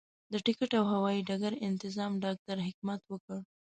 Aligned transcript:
د 0.31 0.33
ټکټ 0.45 0.71
او 0.79 0.85
هوايي 0.93 1.21
ډګر 1.27 1.53
انتظام 1.67 2.11
ډاکټر 2.25 2.57
حکمت 2.67 3.01
وکړ. 3.07 3.39